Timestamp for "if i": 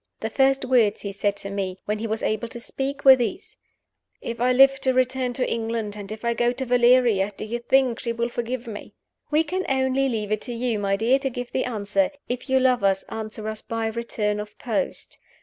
4.19-4.51, 6.11-6.33